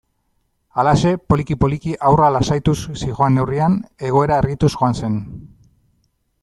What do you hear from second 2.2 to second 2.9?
lasaituz